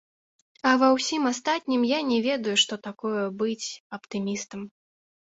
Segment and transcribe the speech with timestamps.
[0.67, 3.67] А ва ўсім астатнім я не ведаю, што такое быць
[3.99, 4.65] аптымістам.